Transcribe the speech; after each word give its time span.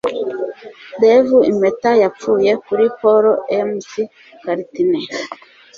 Dave 1.01 1.35
impeta 1.51 1.91
yapfuye 2.03 2.51
kuri 2.65 2.85
Paul 2.99 3.25
McCartney 3.67 5.05